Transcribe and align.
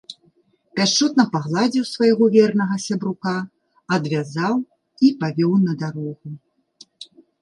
Пяшчотна 0.77 1.23
пагладзіў 1.33 1.83
свайго 1.89 2.29
вернага 2.35 2.75
сябрука, 2.87 3.33
адвязаў 3.99 4.53
і 5.09 5.11
павёў 5.21 5.53
на 5.67 5.73
дарогу. 5.83 6.29